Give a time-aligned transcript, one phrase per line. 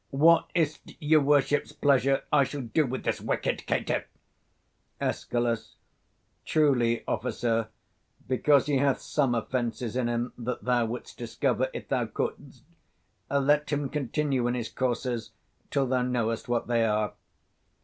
[0.09, 4.05] What is't your worship's pleasure I shall do with this wicked caitiff?
[4.97, 5.11] 175
[5.67, 5.73] Escal.
[6.43, 7.67] Truly, officer,
[8.27, 12.63] because he hath some offences in him that thou wouldst discover if thou couldst,
[13.29, 15.33] let him continue in his courses
[15.69, 17.13] till thou knowest what they are.